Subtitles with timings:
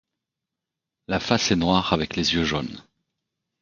[1.07, 2.81] La face est noir avec les yeux jaunes.